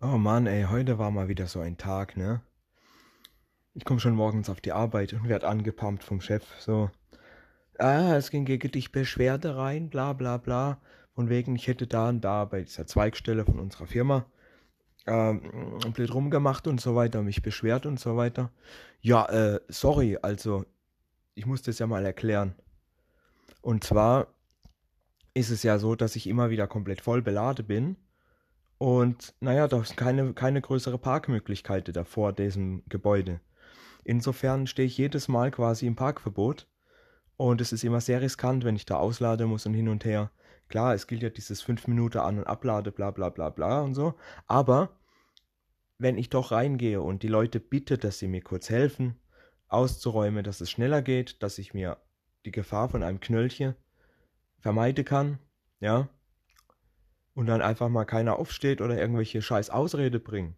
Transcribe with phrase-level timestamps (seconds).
[0.00, 2.42] Oh Mann, ey, heute war mal wieder so ein Tag, ne?
[3.74, 6.90] Ich komme schon morgens auf die Arbeit und werd angepumpt vom Chef, so.
[7.78, 10.80] Ah, es ging gegen dich Beschwerde rein, bla bla bla.
[11.14, 14.26] Von wegen, ich hätte da und da bei dieser Zweigstelle von unserer Firma
[15.06, 18.50] ähm, blöd rumgemacht und so weiter, mich beschwert und so weiter.
[19.00, 20.66] Ja, äh, sorry, also,
[21.34, 22.54] ich muss das ja mal erklären.
[23.62, 24.28] Und zwar
[25.34, 27.96] ist es ja so, dass ich immer wieder komplett voll beladen bin
[28.78, 33.40] und naja, da ist keine, keine größere Parkmöglichkeit da vor diesem Gebäude.
[34.04, 36.68] Insofern stehe ich jedes Mal quasi im Parkverbot.
[37.36, 40.30] Und es ist immer sehr riskant, wenn ich da ausladen muss und hin und her.
[40.68, 43.94] Klar, es gilt ja dieses 5 Minuten An- und Ablade, bla bla bla bla und
[43.94, 44.14] so.
[44.46, 44.96] Aber
[45.98, 49.18] wenn ich doch reingehe und die Leute bitte, dass sie mir kurz helfen,
[49.68, 51.98] auszuräumen, dass es schneller geht, dass ich mir
[52.44, 53.74] die Gefahr von einem Knöllchen
[54.60, 55.38] vermeiden kann,
[55.80, 56.08] ja,
[57.34, 60.56] und dann einfach mal keiner aufsteht oder irgendwelche scheiß Ausrede bringen.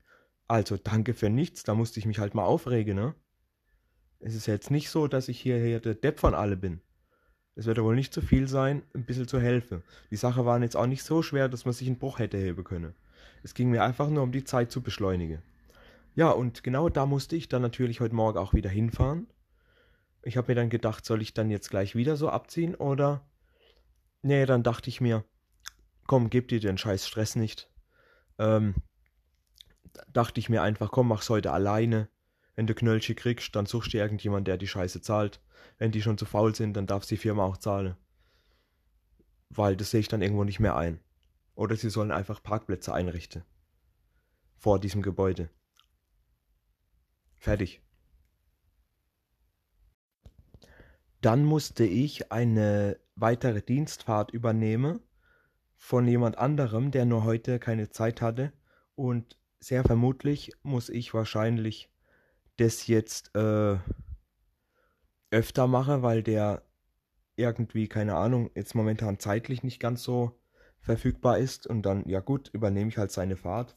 [0.49, 3.15] Also danke für nichts, da musste ich mich halt mal aufregen, ne?
[4.21, 6.81] Es ist jetzt nicht so, dass ich hier, hier der Depp von alle bin.
[7.55, 9.83] Es wird ja wohl nicht zu viel sein, ein bisschen zu helfen.
[10.11, 12.65] Die Sache war jetzt auch nicht so schwer, dass man sich einen Bruch hätte heben
[12.65, 12.95] können.
[13.43, 15.43] Es ging mir einfach nur um die Zeit zu beschleunigen.
[16.15, 19.27] Ja, und genau da musste ich dann natürlich heute Morgen auch wieder hinfahren.
[20.23, 23.27] Ich habe mir dann gedacht, soll ich dann jetzt gleich wieder so abziehen oder?
[24.23, 25.25] Nee, dann dachte ich mir,
[26.07, 27.71] komm, gib dir den scheiß Stress nicht.
[28.39, 28.75] Ähm,
[30.13, 32.09] dachte ich mir einfach, komm, mach's heute alleine.
[32.55, 35.41] Wenn du Knöllche kriegst, dann suchst du irgendjemand, der die Scheiße zahlt.
[35.79, 37.97] Wenn die schon zu faul sind, dann darf die Firma auch zahlen.
[39.51, 41.01] Weil das sehe ich dann irgendwo nicht mehr ein.
[41.55, 43.45] Oder sie sollen einfach Parkplätze einrichten.
[44.57, 45.51] Vor diesem Gebäude.
[47.37, 47.83] Fertig.
[51.21, 55.01] Dann musste ich eine weitere Dienstfahrt übernehmen
[55.77, 58.53] von jemand anderem, der nur heute keine Zeit hatte.
[58.95, 61.91] Und sehr vermutlich muss ich wahrscheinlich
[62.57, 63.77] das jetzt äh,
[65.31, 66.63] öfter machen, weil der
[67.37, 70.41] irgendwie, keine Ahnung, jetzt momentan zeitlich nicht ganz so
[70.81, 71.67] verfügbar ist.
[71.67, 73.77] Und dann, ja gut, übernehme ich halt seine Fahrt.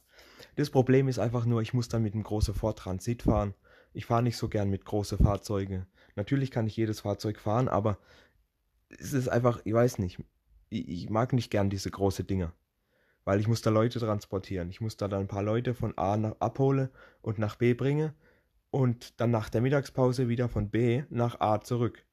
[0.56, 3.54] Das Problem ist einfach nur, ich muss dann mit einem großen Ford Transit fahren.
[3.92, 5.86] Ich fahre nicht so gern mit großen Fahrzeugen.
[6.16, 7.98] Natürlich kann ich jedes Fahrzeug fahren, aber
[8.88, 10.18] es ist einfach, ich weiß nicht,
[10.70, 12.52] ich, mag nicht gern diese große Dinger.
[13.24, 14.70] Weil ich muss da Leute transportieren.
[14.70, 16.88] Ich muss da dann ein paar Leute von A nach abholen
[17.20, 18.12] und nach B bringen
[18.70, 22.04] und dann nach der Mittagspause wieder von B nach A zurück.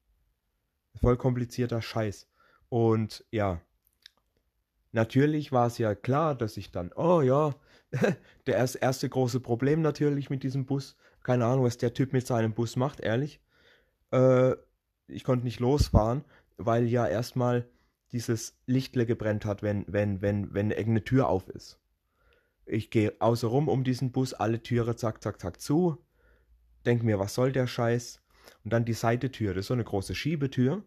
[1.00, 2.28] Voll komplizierter Scheiß.
[2.68, 3.60] Und ja,
[4.92, 7.54] natürlich war es ja klar, dass ich dann, oh ja,
[8.46, 10.96] der erste große Problem natürlich mit diesem Bus.
[11.22, 13.40] Keine Ahnung, was der Typ mit seinem Bus macht, ehrlich.
[14.10, 14.54] Äh,
[15.06, 16.24] ich konnte nicht losfahren,
[16.58, 17.66] weil ja erstmal
[18.12, 21.78] dieses Lichtle gebrennt hat, wenn, wenn, wenn, wenn irgendeine Tür auf ist.
[22.64, 25.98] Ich gehe außenrum um diesen Bus, alle Türe zack, zack, zack zu,
[26.84, 28.20] denke mir, was soll der Scheiß?
[28.64, 30.82] Und dann die Seitentür, das ist so eine große Schiebetür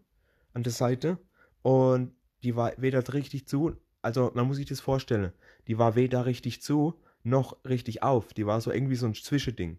[0.52, 1.18] an der Seite
[1.62, 5.32] und die war weder richtig zu, also man muss sich das vorstellen,
[5.68, 9.78] die war weder richtig zu, noch richtig auf, die war so irgendwie so ein Zwischending.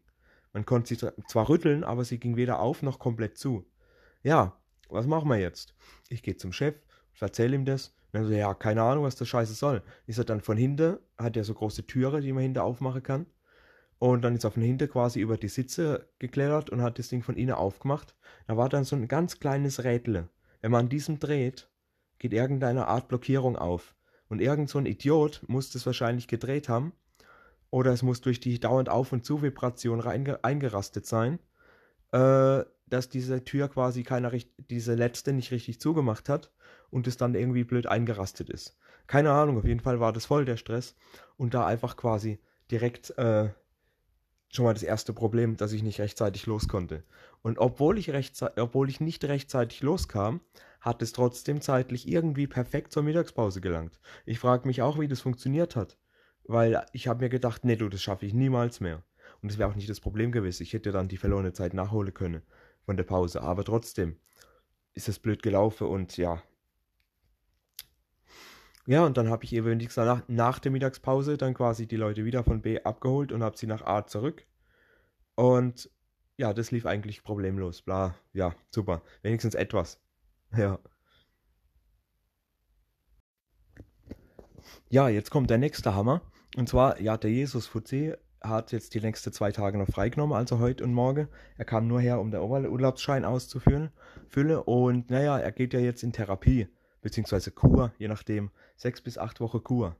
[0.54, 3.66] Man konnte sie zwar rütteln, aber sie ging weder auf noch komplett zu.
[4.22, 5.76] Ja, was machen wir jetzt?
[6.10, 6.76] Ich gehe zum Chef,
[7.14, 7.94] ich erzähle ihm das.
[8.12, 9.82] Und er so, ja, keine Ahnung, was das Scheiße soll.
[10.06, 13.26] Ist er dann von hinten, hat er so große Türe, die man hinter aufmachen kann.
[14.00, 17.24] Und dann ist er von hinten quasi über die Sitze geklettert und hat das Ding
[17.24, 18.16] von innen aufgemacht.
[18.48, 20.30] Da war dann so ein ganz kleines Rädle.
[20.62, 21.70] Wenn man an diesem dreht,
[22.20, 23.96] geht irgendeine Art Blockierung auf.
[24.28, 26.94] Und irgend so ein Idiot muss das wahrscheinlich gedreht haben.
[27.70, 31.40] Oder es muss durch die dauernd Auf- und Zu-Vibration eingerastet sein.
[32.12, 32.64] Äh,
[32.94, 34.32] dass diese Tür quasi keiner,
[34.70, 36.52] diese letzte nicht richtig zugemacht hat
[36.92, 38.78] und es dann irgendwie blöd eingerastet ist.
[39.08, 40.96] Keine Ahnung, auf jeden Fall war das voll der Stress
[41.36, 42.40] und da einfach quasi
[42.70, 43.50] direkt äh,
[44.50, 47.04] schon mal das erste Problem, dass ich nicht rechtzeitig los konnte.
[47.42, 48.12] Und obwohl ich,
[48.58, 50.42] obwohl ich nicht rechtzeitig loskam,
[50.80, 54.00] hat es trotzdem zeitlich irgendwie perfekt zur Mittagspause gelangt.
[54.26, 55.98] Ich frage mich auch, wie das funktioniert hat.
[56.44, 59.02] Weil ich habe mir gedacht, nee, du, das schaffe ich niemals mehr.
[59.42, 60.62] Und das wäre auch nicht das Problem gewesen.
[60.62, 62.44] Ich hätte dann die verlorene Zeit nachholen können
[62.86, 63.42] von der Pause.
[63.42, 64.18] Aber trotzdem
[64.94, 66.42] ist es blöd gelaufen und ja,
[68.86, 72.44] ja, und dann habe ich eben nach, nach der Mittagspause dann quasi die Leute wieder
[72.44, 74.46] von B abgeholt und habe sie nach A zurück.
[75.36, 75.90] Und
[76.38, 77.82] ja, das lief eigentlich problemlos.
[77.82, 79.02] Bla, ja, super.
[79.22, 80.00] Wenigstens etwas.
[80.56, 80.78] Ja.
[84.90, 86.22] Ja, jetzt kommt der nächste Hammer.
[86.56, 90.60] Und zwar, ja, der Jesus Fuzzi hat jetzt die nächsten zwei Tage noch freigenommen, also
[90.60, 91.28] heute und morgen.
[91.58, 93.92] Er kam nur her, um den Urlaubsschein auszufüllen.
[94.66, 96.68] Und naja, er geht ja jetzt in Therapie
[97.02, 99.96] beziehungsweise Kur, je nachdem, sechs bis acht Wochen Kur.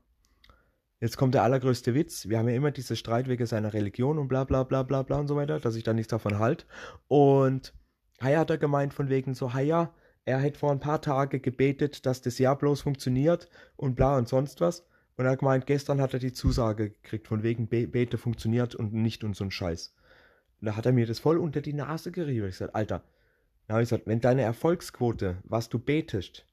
[1.00, 2.28] Jetzt kommt der allergrößte Witz.
[2.28, 5.18] Wir haben ja immer diese Streit wegen seiner Religion und bla bla bla bla bla
[5.18, 6.66] und so weiter, dass ich da nichts davon halt.
[7.08, 7.74] Und
[8.22, 9.92] Haya hat er gemeint von wegen so, Haya,
[10.24, 14.28] er hätte vor ein paar Tagen gebetet, dass das Jahr bloß funktioniert und bla und
[14.28, 14.86] sonst was.
[15.16, 18.74] Und er hat gemeint, gestern hat er die Zusage gekriegt, von wegen Be Bete funktioniert
[18.74, 19.94] und nicht und so ein Scheiß.
[20.60, 22.46] Und da hat er mir das voll unter die Nase gerieben.
[22.46, 23.04] Ich gesagt, Alter,
[23.66, 26.46] dann habe ich gesagt, wenn deine Erfolgsquote, was du betest,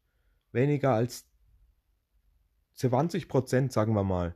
[0.52, 1.26] weniger als
[2.74, 4.36] 20 Prozent, sagen wir mal,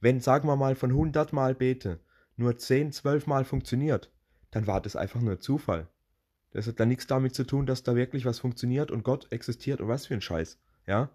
[0.00, 2.00] wenn, sagen wir mal, von 100 Mal bete,
[2.36, 4.10] nur 10, 12 Mal funktioniert,
[4.50, 5.88] dann war das einfach nur Zufall.
[6.50, 9.80] Das hat dann nichts damit zu tun, dass da wirklich was funktioniert und Gott existiert
[9.80, 10.58] und was für ein Scheiß.
[10.86, 11.10] Ja?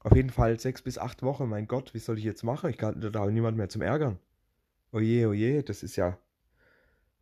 [0.00, 2.70] Auf jeden Fall sechs bis acht Wochen, mein Gott, wie soll ich jetzt machen?
[2.70, 4.18] Ich kann da niemand mehr zum Ärgern.
[4.92, 6.18] Oje, oje, das ist ja.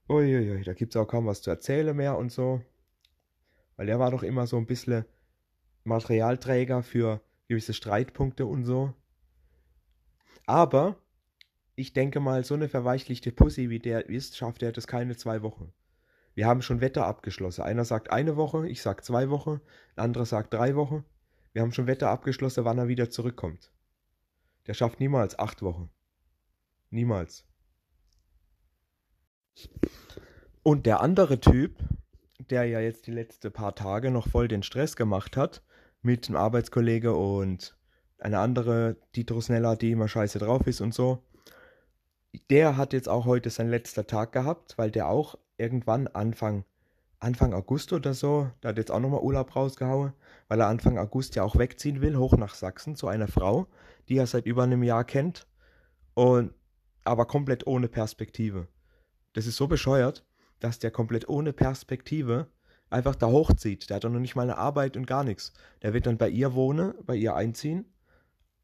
[0.08, 2.62] Oje, da gibt es auch kaum was zu erzählen mehr und so.
[3.76, 5.05] Weil er war doch immer so ein bisschen
[5.84, 8.93] Materialträger für gewisse Streitpunkte und so.
[10.46, 10.96] Aber
[11.75, 15.43] ich denke mal, so eine verweichlichte Pussy wie der ist, schafft er das keine zwei
[15.43, 15.73] Wochen.
[16.34, 17.62] Wir haben schon Wetter abgeschlossen.
[17.62, 19.61] Einer sagt eine Woche, ich sag zwei Wochen,
[19.96, 21.05] ein anderer sagt drei Wochen.
[21.56, 23.72] Wir haben schon Wetter abgeschlossen, wann er wieder zurückkommt.
[24.66, 25.88] Der schafft niemals acht Wochen.
[26.90, 27.46] Niemals.
[30.62, 31.78] Und der andere Typ,
[32.50, 35.62] der ja jetzt die letzten paar Tage noch voll den Stress gemacht hat,
[36.02, 37.74] mit einem Arbeitskollege und
[38.18, 41.22] eine andere, die Drosnella, die immer scheiße drauf ist und so,
[42.50, 46.66] der hat jetzt auch heute sein letzter Tag gehabt, weil der auch irgendwann Anfang,
[47.18, 50.12] Anfang August oder so, da hat jetzt auch nochmal Urlaub rausgehauen,
[50.48, 53.66] weil er Anfang August ja auch wegziehen will, hoch nach Sachsen zu einer Frau,
[54.08, 55.46] die er seit über einem Jahr kennt,
[56.14, 56.52] und
[57.04, 58.68] aber komplett ohne Perspektive.
[59.32, 60.24] Das ist so bescheuert,
[60.60, 62.48] dass der komplett ohne Perspektive
[62.90, 63.88] einfach da hochzieht.
[63.90, 65.52] Der hat doch noch nicht mal eine Arbeit und gar nichts.
[65.82, 67.84] Der wird dann bei ihr wohnen, bei ihr einziehen.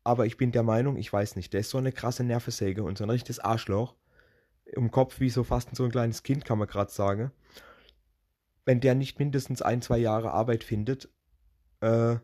[0.04, 2.98] Aber ich bin der Meinung, ich weiß nicht, der ist so eine krasse Nervensäge und
[2.98, 3.94] so ein richtiges Arschloch
[4.64, 7.32] im Kopf wie so fast so ein kleines Kind, kann man gerade sagen.
[8.64, 11.08] Wenn der nicht mindestens ein, zwei Jahre Arbeit findet
[11.80, 12.16] äh,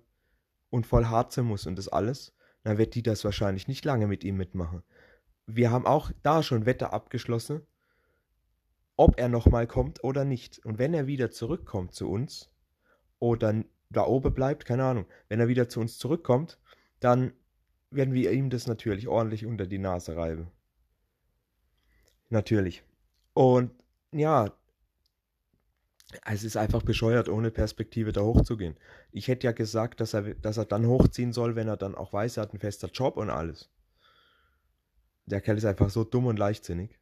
[0.71, 4.25] und voll harzen muss und das alles, dann wird die das wahrscheinlich nicht lange mit
[4.25, 4.83] ihm mitmachen.
[5.47, 7.67] Wir haben auch da schon Wette abgeschlossen,
[8.97, 10.65] ob er nochmal kommt oder nicht.
[10.65, 12.51] Und wenn er wieder zurückkommt zu uns
[13.19, 16.59] oder da oben bleibt, keine Ahnung, wenn er wieder zu uns zurückkommt,
[17.01, 17.33] dann
[17.91, 20.51] werden wir ihm das natürlich ordentlich unter die Nase reiben.
[22.29, 22.83] Natürlich.
[23.33, 23.71] Und
[24.13, 24.53] ja,
[26.25, 28.77] es ist einfach bescheuert, ohne Perspektive da hochzugehen.
[29.13, 32.13] Ich hätte ja gesagt, dass er, dass er dann hochziehen soll, wenn er dann auch
[32.13, 33.71] weiß, er hat einen festen Job und alles.
[35.27, 36.99] Der Kerl ist einfach so dumm und leichtsinnig.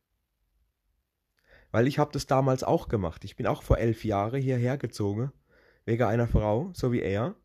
[1.70, 3.24] Weil ich habe das damals auch gemacht.
[3.24, 5.32] Ich bin auch vor elf Jahren hierher gezogen,
[5.84, 7.36] wegen einer Frau, so wie er,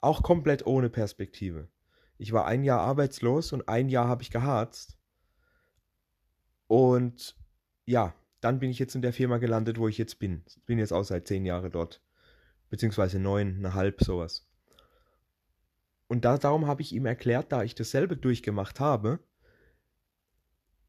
[0.00, 1.68] auch komplett ohne Perspektive.
[2.16, 4.98] Ich war ein Jahr arbeitslos und ein Jahr habe ich geharzt.
[6.66, 7.36] Und
[7.84, 10.44] ja, dann bin ich jetzt in der Firma gelandet, wo ich jetzt bin.
[10.66, 12.00] Bin jetzt auch seit zehn Jahren dort.
[12.70, 14.46] Beziehungsweise neuneinhalb, sowas.
[16.06, 19.20] Und da, darum habe ich ihm erklärt, da ich dasselbe durchgemacht habe,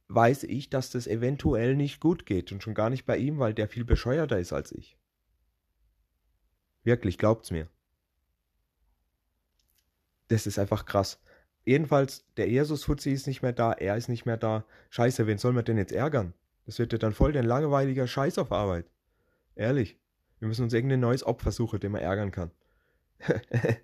[0.08, 2.52] weiß ich, dass das eventuell nicht gut geht.
[2.52, 4.98] Und schon gar nicht bei ihm, weil der viel bescheuerter ist als ich.
[6.84, 7.68] Wirklich, glaubt's mir.
[10.30, 11.22] Das ist einfach krass.
[11.66, 14.66] Jedenfalls, der Jesus-Fuzzi ist nicht mehr da, er ist nicht mehr da.
[14.90, 16.34] Scheiße, wen soll man denn jetzt ärgern?
[16.70, 18.86] Das wird ja dann voll der langweiliger Scheiß auf Arbeit.
[19.56, 19.98] Ehrlich.
[20.38, 22.52] Wir müssen uns irgendein neues Opfer suchen, den man ärgern kann.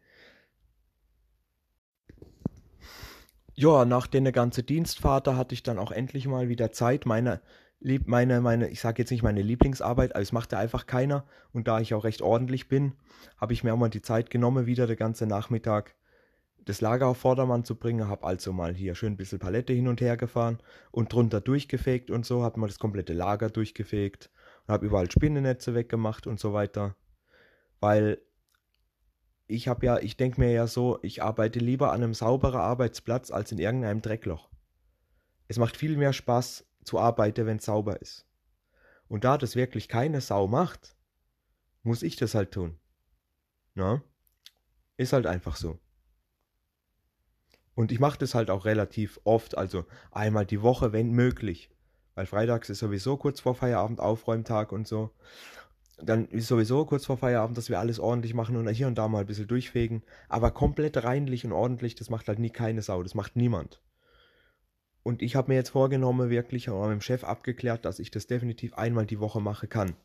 [3.56, 7.42] ja, nach der ganzen Dienstfahrt hatte ich dann auch endlich mal wieder Zeit, meine,
[8.06, 11.26] meine, meine, ich sage jetzt nicht meine Lieblingsarbeit, aber es machte einfach keiner.
[11.54, 12.94] Und da ich auch recht ordentlich bin,
[13.38, 15.96] habe ich mir auch mal die Zeit genommen, wieder den ganzen Nachmittag
[16.66, 19.88] das Lager auf Vordermann zu bringen, habe also mal hier schön ein bisschen Palette hin
[19.88, 20.60] und her gefahren
[20.92, 24.32] und drunter durchgefegt und so, habe mal das komplette Lager durchgefegt
[24.66, 26.96] und habe überall Spinnennetze weggemacht und so weiter.
[27.80, 28.20] Weil
[29.48, 33.30] ich habe ja, ich denke mir ja so, ich arbeite lieber an einem sauberen Arbeitsplatz
[33.30, 34.50] als in irgendeinem Dreckloch.
[35.48, 38.26] Es macht viel mehr Spaß zu arbeiten, wenn es sauber ist.
[39.08, 40.96] Und da das wirklich keine Sau macht,
[41.84, 42.80] muss ich das halt tun.
[43.76, 44.02] Na?
[44.98, 45.80] Ist halt einfach so.
[47.76, 51.70] Und ich mache das halt auch relativ oft, also einmal die Woche, wenn möglich.
[52.16, 55.12] Weil freitags ist sowieso kurz vor Feierabend Aufräumtag und so.
[56.02, 59.08] Dann ist sowieso kurz vor Feierabend, dass wir alles ordentlich machen und hier und da
[59.10, 60.04] mal ein bisschen durchfegen.
[60.30, 63.82] Aber komplett reinlich und ordentlich, das macht halt nie keine Sau, das macht niemand.
[65.04, 68.26] Und ich habe mir jetzt vorgenommen, wirklich auch mit dem Chef abgeklärt, dass ich das
[68.26, 69.96] definitiv einmal die Woche machen kann.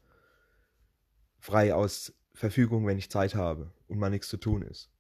[1.39, 4.91] Frei aus Verfügung, wenn ich Zeit habe und mal nichts zu tun ist.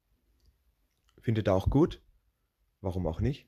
[1.20, 2.00] Findet ihr auch gut?
[2.80, 3.46] Warum auch nicht?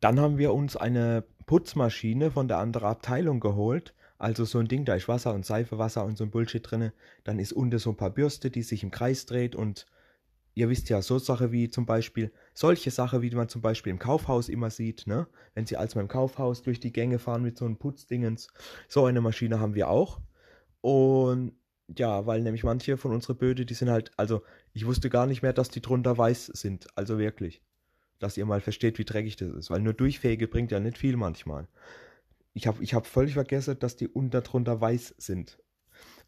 [0.00, 3.94] Dann haben wir uns eine Putzmaschine von der anderen Abteilung geholt.
[4.18, 6.92] Also so ein Ding, da ist Wasser und Seife, Wasser und so ein Bullshit drinne.
[7.24, 9.86] Dann ist unten so ein paar Bürste, die sich im Kreis dreht und
[10.54, 13.98] ihr wisst ja, so Sache wie zum Beispiel, solche Sache, wie man zum Beispiel im
[13.98, 15.28] Kaufhaus immer sieht, ne?
[15.54, 18.48] Wenn sie als mal im Kaufhaus durch die Gänge fahren mit so einem Putzdingens.
[18.88, 20.20] So eine Maschine haben wir auch.
[20.80, 21.52] Und
[21.94, 25.42] ja, weil nämlich manche von unseren Böde, die sind halt, also ich wusste gar nicht
[25.42, 26.88] mehr, dass die drunter weiß sind.
[26.96, 27.62] Also wirklich.
[28.18, 29.70] Dass ihr mal versteht, wie dreckig das ist.
[29.70, 31.68] Weil nur Durchfähige bringt ja nicht viel manchmal.
[32.54, 35.58] Ich habe ich hab völlig vergessen, dass die unter drunter weiß sind.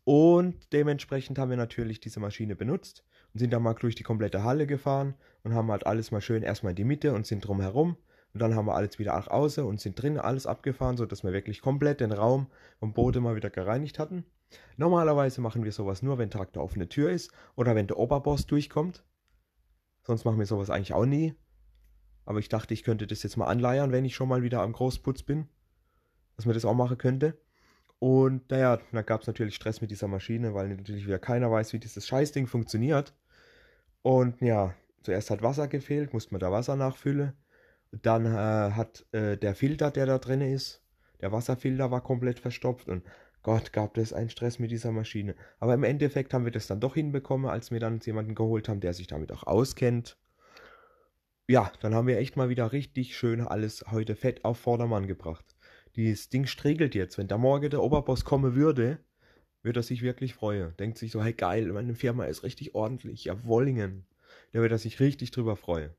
[0.05, 4.45] Und dementsprechend haben wir natürlich diese Maschine benutzt und sind dann mal durch die komplette
[4.45, 7.97] Halle gefahren und haben halt alles mal schön erstmal in die Mitte und sind drumherum.
[8.33, 11.33] Und dann haben wir alles wieder nach außen und sind drin alles abgefahren, sodass wir
[11.33, 12.47] wirklich komplett den Raum
[12.79, 14.25] vom Boden mal wieder gereinigt hatten.
[14.77, 18.47] Normalerweise machen wir sowas nur, wenn Tag der offene Tür ist oder wenn der Oberboss
[18.47, 19.05] durchkommt.
[20.03, 21.35] Sonst machen wir sowas eigentlich auch nie.
[22.25, 24.73] Aber ich dachte, ich könnte das jetzt mal anleiern, wenn ich schon mal wieder am
[24.73, 25.49] Großputz bin.
[26.37, 27.39] Dass man das auch machen könnte.
[27.99, 31.73] Und naja, dann gab es natürlich Stress mit dieser Maschine, weil natürlich wieder keiner weiß,
[31.73, 33.13] wie dieses Scheißding funktioniert.
[34.03, 37.33] Und ja, zuerst hat Wasser gefehlt, musste man da Wasser nachfüllen.
[37.91, 40.83] Dann äh, hat äh, der Filter, der da drin ist,
[41.21, 43.03] der Wasserfilter war komplett verstopft und
[43.43, 45.35] Gott, gab es einen Stress mit dieser Maschine.
[45.61, 48.81] Aber im Endeffekt haben wir das dann doch hinbekommen, als wir dann jemanden geholt haben,
[48.81, 50.19] der sich damit auch auskennt.
[51.47, 55.57] Ja, dann haben wir echt mal wieder richtig schön alles heute fett auf Vordermann gebracht.
[55.97, 57.17] Dieses Ding striegelt jetzt.
[57.17, 58.99] Wenn da morgen der Oberboss kommen würde,
[59.63, 60.77] würde er sich wirklich freuen.
[60.77, 63.25] Denkt sich so, hey geil, meine Firma ist richtig ordentlich.
[63.25, 64.07] Ja, Wollingen.
[64.53, 65.91] Der würde sich richtig drüber freuen.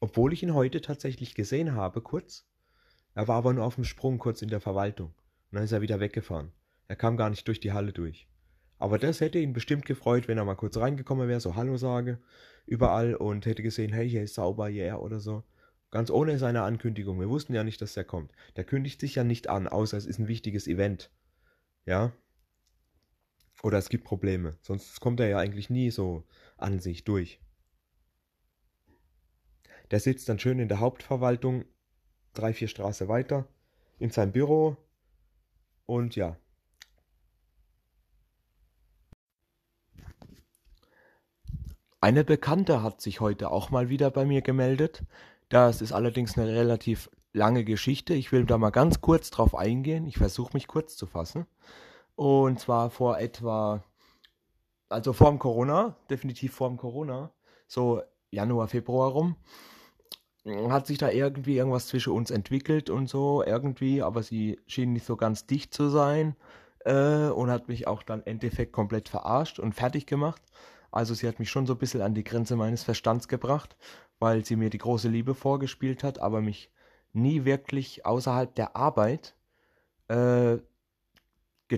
[0.00, 2.46] Obwohl ich ihn heute tatsächlich gesehen habe, kurz.
[3.14, 5.08] Er war aber nur auf dem Sprung kurz in der Verwaltung.
[5.50, 6.52] Und dann ist er wieder weggefahren.
[6.88, 8.28] Er kam gar nicht durch die Halle durch.
[8.78, 12.18] Aber das hätte ihn bestimmt gefreut, wenn er mal kurz reingekommen wäre, so Hallo sage,
[12.66, 15.44] überall und hätte gesehen, hey, hier ist sauber, yeah, oder so.
[15.90, 17.20] Ganz ohne seine Ankündigung.
[17.20, 18.32] Wir wussten ja nicht, dass er kommt.
[18.56, 21.10] Der kündigt sich ja nicht an, außer es ist ein wichtiges Event.
[21.86, 22.12] Ja?
[23.62, 24.58] Oder es gibt Probleme.
[24.60, 26.24] Sonst kommt er ja eigentlich nie so
[26.56, 27.40] an sich durch.
[29.92, 31.64] Der sitzt dann schön in der Hauptverwaltung,
[32.34, 33.46] drei, vier Straße weiter,
[33.98, 34.76] in seinem Büro.
[35.86, 36.36] Und ja.
[42.00, 45.04] Eine Bekannte hat sich heute auch mal wieder bei mir gemeldet.
[45.48, 48.14] Das ist allerdings eine relativ lange Geschichte.
[48.14, 50.06] Ich will da mal ganz kurz drauf eingehen.
[50.06, 51.46] Ich versuche mich kurz zu fassen.
[52.16, 53.82] Und zwar vor etwa,
[54.88, 57.32] also vor dem Corona, definitiv vor dem Corona,
[57.66, 59.36] so Januar, Februar rum,
[60.44, 65.06] hat sich da irgendwie irgendwas zwischen uns entwickelt und so irgendwie, aber sie schien nicht
[65.06, 66.36] so ganz dicht zu sein
[66.84, 70.42] äh, und hat mich auch dann Endeffekt komplett verarscht und fertig gemacht.
[70.90, 73.76] Also sie hat mich schon so ein bisschen an die Grenze meines Verstands gebracht
[74.24, 76.70] weil sie mir die große Liebe vorgespielt hat, aber mich
[77.12, 79.34] nie wirklich außerhalb der Arbeit
[80.08, 80.56] äh,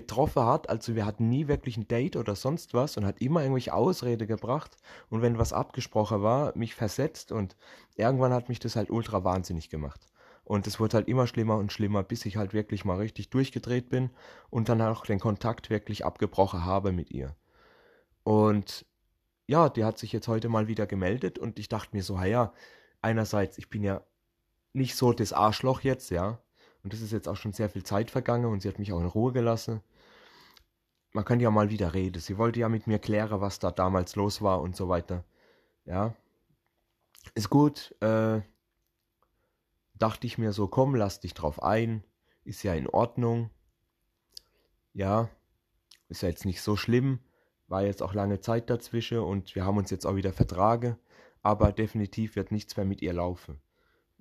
[0.01, 0.69] getroffen hat.
[0.69, 4.27] Also wir hatten nie wirklich ein Date oder sonst was und hat immer irgendwelche Ausrede
[4.27, 4.77] gebracht
[5.09, 7.55] und wenn was abgesprochen war, mich versetzt und
[7.95, 10.07] irgendwann hat mich das halt ultra wahnsinnig gemacht.
[10.43, 13.89] Und es wurde halt immer schlimmer und schlimmer, bis ich halt wirklich mal richtig durchgedreht
[13.89, 14.11] bin
[14.49, 17.35] und dann auch den Kontakt wirklich abgebrochen habe mit ihr.
[18.23, 18.85] Und
[19.47, 22.53] ja, die hat sich jetzt heute mal wieder gemeldet und ich dachte mir so, ja,
[23.01, 24.03] einerseits, ich bin ja
[24.73, 26.39] nicht so das Arschloch jetzt, ja.
[26.87, 29.01] Und das ist jetzt auch schon sehr viel Zeit vergangen und sie hat mich auch
[29.01, 29.81] in Ruhe gelassen.
[31.11, 32.21] Man könnte ja mal wieder reden.
[32.21, 35.25] Sie wollte ja mit mir klären, was da damals los war und so weiter.
[35.83, 36.13] Ja.
[37.35, 37.93] Ist gut.
[37.99, 38.39] Äh,
[39.95, 42.05] dachte ich mir so, komm, lass dich drauf ein.
[42.45, 43.49] Ist ja in Ordnung.
[44.93, 45.27] Ja.
[46.07, 47.19] Ist ja jetzt nicht so schlimm
[47.67, 50.97] war jetzt auch lange Zeit dazwischen und wir haben uns jetzt auch wieder vertragen,
[51.43, 53.59] aber definitiv wird nichts mehr mit ihr laufen.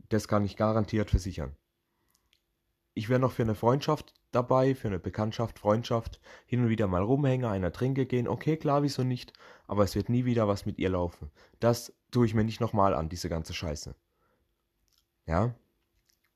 [0.08, 1.56] Das kann ich garantiert versichern.
[2.98, 7.02] Ich wäre noch für eine Freundschaft dabei, für eine Bekanntschaft, Freundschaft, hin und wieder mal
[7.02, 9.34] rumhängen, einer trinke gehen, okay, klar, wieso nicht,
[9.66, 11.30] aber es wird nie wieder was mit ihr laufen.
[11.60, 13.94] Das tue ich mir nicht nochmal an, diese ganze Scheiße.
[15.26, 15.54] Ja?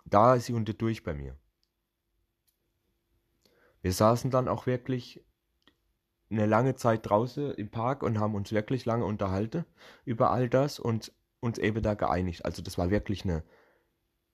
[0.05, 1.35] Da ist sie unter durch bei mir.
[3.81, 5.25] Wir saßen dann auch wirklich
[6.29, 9.64] eine lange Zeit draußen im Park und haben uns wirklich lange unterhalten
[10.05, 12.45] über all das und uns eben da geeinigt.
[12.45, 13.45] Also das war wirklich eine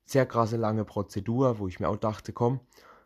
[0.07, 2.61] sehr krasse lange Prozedur, wo ich mir auch dachte, komm,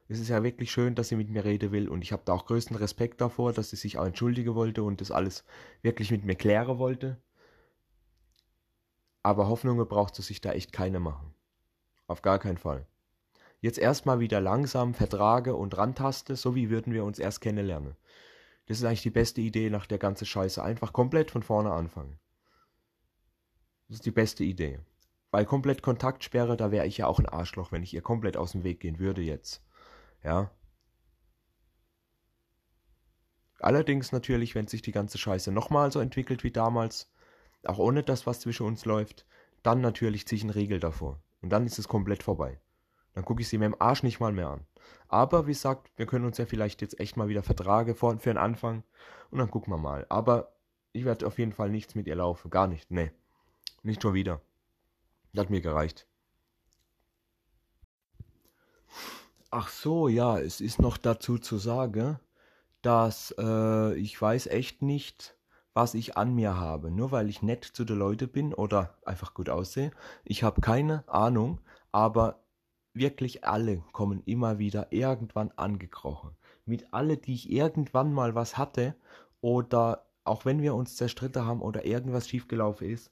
[0.08, 2.34] es ist ja wirklich schön, dass sie mit mir reden will und ich habe da
[2.34, 5.44] auch größten Respekt davor, dass sie sich auch entschuldigen wollte und das alles
[5.82, 7.16] wirklich mit mir klären wollte.
[9.22, 11.34] Aber Hoffnungen braucht sie sich da echt keine machen.
[12.06, 12.86] Auf gar keinen Fall.
[13.60, 17.94] Jetzt erstmal wieder langsam vertrage und rantaste, so wie würden wir uns erst kennenlernen.
[18.66, 20.62] Das ist eigentlich die beste Idee nach der ganzen Scheiße.
[20.62, 22.18] Einfach komplett von vorne anfangen.
[23.88, 24.80] Das ist die beste Idee.
[25.30, 28.52] Weil komplett Kontaktsperre, da wäre ich ja auch ein Arschloch, wenn ich ihr komplett aus
[28.52, 29.62] dem Weg gehen würde jetzt.
[30.24, 30.50] Ja.
[33.60, 37.12] Allerdings natürlich, wenn sich die ganze Scheiße nochmal so entwickelt wie damals,
[37.64, 39.26] auch ohne das, was zwischen uns läuft,
[39.62, 41.22] dann natürlich ziehe ich einen Riegel davor.
[41.42, 42.58] Und dann ist es komplett vorbei.
[43.14, 44.66] Dann gucke ich sie mir im Arsch nicht mal mehr an.
[45.08, 48.30] Aber wie gesagt, wir können uns ja vielleicht jetzt echt mal wieder vertragen für, für
[48.30, 48.84] den Anfang.
[49.30, 50.06] Und dann gucken wir mal.
[50.08, 50.54] Aber
[50.92, 52.50] ich werde auf jeden Fall nichts mit ihr laufen.
[52.50, 52.90] Gar nicht.
[52.90, 53.10] Nee.
[53.82, 54.40] Nicht schon wieder.
[55.32, 56.06] Das hat mir gereicht.
[59.50, 62.18] Ach so, ja, es ist noch dazu zu sagen,
[62.82, 65.36] dass äh, ich weiß echt nicht,
[65.74, 66.90] was ich an mir habe.
[66.90, 69.90] Nur weil ich nett zu den Leuten bin oder einfach gut aussehe.
[70.24, 71.60] Ich habe keine Ahnung,
[71.92, 72.42] aber
[72.92, 76.36] wirklich alle kommen immer wieder irgendwann angekrochen.
[76.64, 78.94] Mit alle, die ich irgendwann mal was hatte
[79.40, 83.10] oder auch wenn wir uns zerstritten haben oder irgendwas schiefgelaufen ist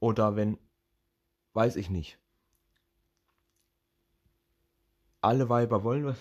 [0.00, 0.58] oder wenn,
[1.54, 2.18] weiß ich nicht.
[5.20, 6.18] Alle Weiber wollen was,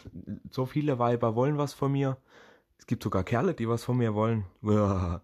[0.50, 2.18] so viele Weiber wollen was von mir.
[2.78, 4.46] Es gibt sogar Kerle, die was von mir wollen.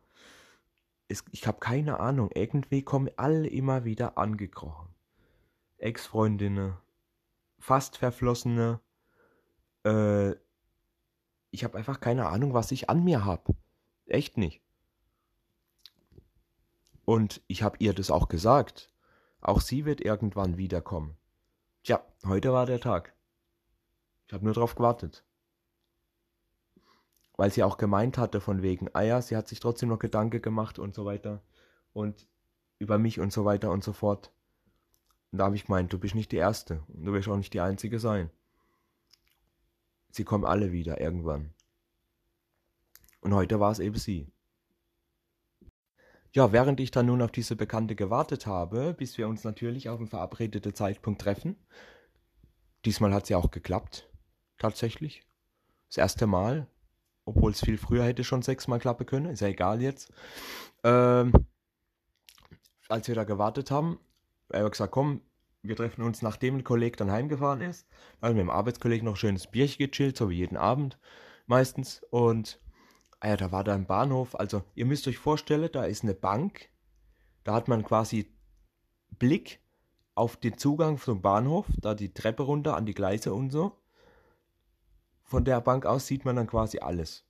[1.09, 2.29] Es, ich habe keine Ahnung.
[2.33, 4.87] Irgendwie kommen alle immer wieder angekrochen.
[5.77, 6.77] Ex-Freundinnen,
[7.59, 8.79] fast verflossene.
[9.83, 10.31] Äh,
[11.51, 13.53] ich habe einfach keine Ahnung, was ich an mir habe.
[14.05, 14.61] Echt nicht.
[17.05, 18.92] Und ich habe ihr das auch gesagt.
[19.43, 21.17] Auch sie wird irgendwann wiederkommen.
[21.83, 23.13] Tja, heute war der Tag.
[24.25, 25.25] Ich habe nur darauf gewartet.
[27.35, 30.41] Weil sie auch gemeint hatte von wegen, ah ja, sie hat sich trotzdem noch Gedanken
[30.41, 31.43] gemacht und so weiter.
[31.91, 32.25] Und
[32.79, 34.31] über mich und so weiter und so fort.
[35.33, 37.53] Und da habe ich gemeint, du bist nicht die Erste und du wirst auch nicht
[37.53, 38.29] die Einzige sein.
[40.09, 41.53] Sie kommen alle wieder irgendwann.
[43.19, 44.31] Und heute war es eben sie.
[46.35, 49.99] Ja, während ich dann nun auf diese Bekannte gewartet habe, bis wir uns natürlich auf
[49.99, 51.55] den verabredeten Zeitpunkt treffen,
[52.85, 54.09] diesmal hat sie auch geklappt,
[54.57, 55.23] tatsächlich.
[55.89, 56.65] Das erste Mal,
[57.25, 60.11] obwohl es viel früher hätte schon sechsmal klappen können, ist ja egal jetzt.
[60.83, 61.33] Ähm,
[62.89, 63.99] als wir da gewartet haben,
[64.49, 65.21] er hat gesagt, komm,
[65.61, 67.87] wir treffen uns, nachdem ein Kollege dann heimgefahren ist.
[68.21, 70.97] Also mit dem Arbeitskollegen noch schönes Bierchen gechillt, so wie jeden Abend
[71.45, 72.01] meistens.
[72.09, 72.59] Und
[73.23, 74.35] ah ja, da war da ein Bahnhof.
[74.35, 76.69] Also ihr müsst euch vorstellen, da ist eine Bank.
[77.45, 78.29] Da hat man quasi
[79.17, 79.61] Blick
[80.13, 83.71] auf den Zugang zum Bahnhof, da die Treppe runter an die Gleise und so.
[85.23, 87.25] Von der Bank aus sieht man dann quasi alles.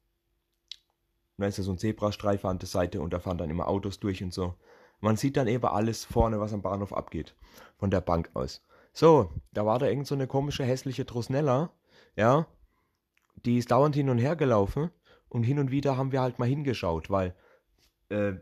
[1.37, 3.99] Da ist ja so ein Zebrastreifen an der Seite und da fahren dann immer Autos
[3.99, 4.55] durch und so.
[4.99, 7.35] Man sieht dann eben alles vorne, was am Bahnhof abgeht.
[7.77, 8.63] Von der Bank aus.
[8.93, 11.71] So, da war da irgend so eine komische, hässliche Trusnella.
[12.15, 12.47] Ja.
[13.45, 14.89] Die ist dauernd hin und her gelaufen.
[15.33, 17.33] Und hin und wieder haben wir halt mal hingeschaut, weil
[18.09, 18.33] äh,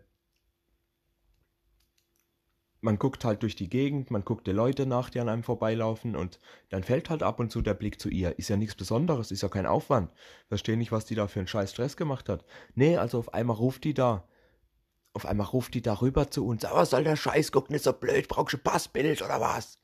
[2.82, 6.18] man guckt halt durch die Gegend, man guckt die Leute nach, die an einem vorbeilaufen
[6.18, 8.38] und dann fällt halt ab und zu der Blick zu ihr.
[8.38, 10.12] Ist ja nichts Besonderes, ist ja kein Aufwand.
[10.50, 12.44] Verstehe nicht, was die da für einen scheiß Stress gemacht hat.
[12.76, 14.28] Nee, also auf einmal ruft die da
[15.14, 18.28] auf einmal ruft die darüber zu uns, was soll der Scheiß, guck nicht so blöd,
[18.28, 19.80] brauchst du Passbild oder was?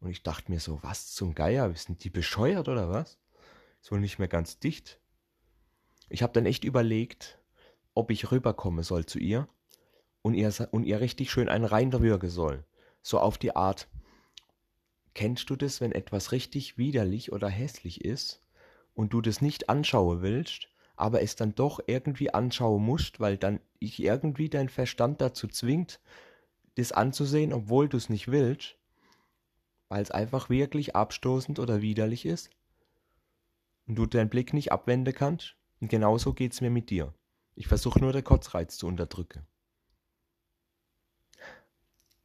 [0.00, 3.18] Und ich dachte mir so, was zum Geier, sind die bescheuert oder was?
[3.80, 4.99] Ist wohl nicht mehr ganz dicht.
[6.10, 7.38] Ich habe dann echt überlegt,
[7.94, 9.48] ob ich rüberkommen soll zu ihr
[10.22, 12.64] und ihr, und ihr richtig schön einen reinwürgen soll.
[13.00, 13.88] So auf die Art,
[15.14, 18.42] kennst du das, wenn etwas richtig widerlich oder hässlich ist
[18.94, 23.60] und du das nicht anschauen willst, aber es dann doch irgendwie anschauen musst, weil dann
[23.78, 26.00] ich irgendwie dein Verstand dazu zwingt,
[26.74, 28.76] das anzusehen, obwohl du es nicht willst,
[29.88, 32.50] weil es einfach wirklich abstoßend oder widerlich ist
[33.86, 35.56] und du deinen Blick nicht abwenden kannst.
[35.80, 37.14] Und genauso geht es mir mit dir.
[37.54, 39.46] Ich versuche nur den Kotzreiz zu unterdrücken.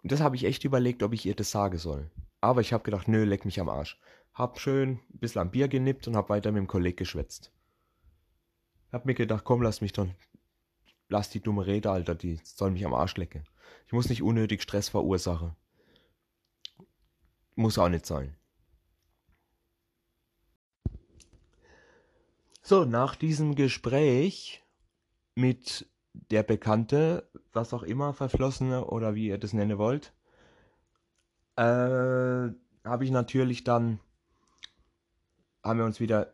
[0.04, 2.12] Und das habe ich echt überlegt, ob ich ihr das sagen soll.
[2.42, 4.00] Aber ich habe gedacht, nö, leck mich am Arsch.
[4.34, 7.52] Hab schön ein bisschen am Bier genippt und hab weiter mit dem Kollegen geschwätzt.
[8.92, 10.08] Hab mir gedacht, komm, lass mich doch.
[11.10, 13.48] Lass die dumme Rede, Alter, die soll mich am Arsch lecken.
[13.88, 15.56] Ich muss nicht unnötig Stress verursachen.
[17.56, 18.36] Muss auch nicht sein.
[22.68, 24.64] So, nach diesem Gespräch
[25.36, 25.88] mit
[26.32, 30.14] der Bekannte, was auch immer, Verflossene oder wie ihr das nennen wollt,
[31.58, 34.00] äh, habe ich natürlich dann,
[35.64, 36.34] haben wir uns wieder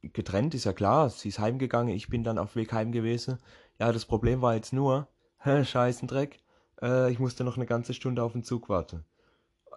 [0.00, 1.10] getrennt, ist ja klar.
[1.10, 3.36] Sie ist heimgegangen, ich bin dann auf Weg heim gewesen.
[3.78, 5.08] Ja, das Problem war jetzt nur,
[5.44, 6.40] Scheißendreck,
[6.80, 9.04] äh, ich musste noch eine ganze Stunde auf den Zug warten.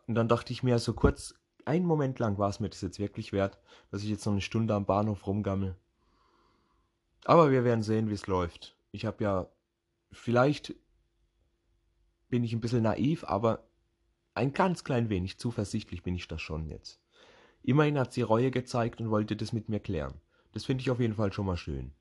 [0.07, 1.35] Und dann dachte ich mir so kurz,
[1.65, 3.59] einen Moment lang war es mir das jetzt wirklich wert,
[3.91, 5.75] dass ich jetzt noch eine Stunde am Bahnhof rumgammel.
[7.25, 8.75] Aber wir werden sehen, wie es läuft.
[8.91, 9.47] Ich habe ja
[10.11, 10.75] vielleicht
[12.29, 13.63] bin ich ein bisschen naiv, aber
[14.33, 16.99] ein ganz klein wenig zuversichtlich bin ich das schon jetzt.
[17.61, 20.19] Immerhin hat sie Reue gezeigt und wollte das mit mir klären.
[20.51, 21.93] Das finde ich auf jeden Fall schon mal schön.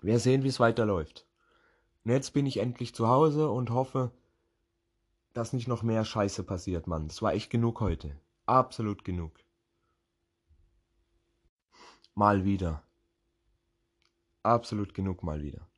[0.00, 1.26] Wir sehen, wie es weiterläuft.
[2.04, 4.10] Und jetzt bin ich endlich zu Hause und hoffe,
[5.32, 7.08] dass nicht noch mehr Scheiße passiert, Mann.
[7.08, 8.16] Das war echt genug heute.
[8.46, 9.32] Absolut genug.
[12.14, 12.82] Mal wieder.
[14.42, 15.69] Absolut genug mal wieder.